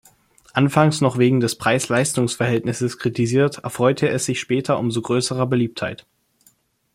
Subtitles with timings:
[0.53, 6.07] Anfangs noch wegen des Preis-Leistungs-Verhältnisses kritisiert, erfreute es sich später umso größerer Beliebtheit.